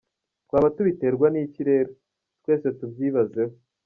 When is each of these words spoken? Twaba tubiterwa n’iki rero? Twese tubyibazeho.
Twaba 0.45 0.67
tubiterwa 0.75 1.27
n’iki 1.29 1.61
rero? 1.69 1.91
Twese 2.41 2.67
tubyibazeho. 2.77 3.53